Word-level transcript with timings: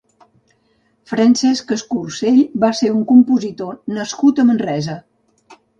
Francesc 1.11 1.75
Escorsell 1.77 2.41
va 2.65 2.73
ser 2.83 2.93
un 2.97 3.07
compositor 3.15 3.81
nascut 4.01 4.45
a 4.45 4.49
Manresa. 4.53 4.99